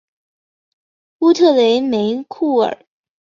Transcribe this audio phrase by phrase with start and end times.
[1.19, 2.87] 乌特雷梅库尔。